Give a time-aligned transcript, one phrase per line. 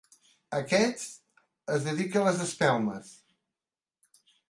[0.59, 1.03] Aquest
[1.75, 3.15] es dedica a les espelmes.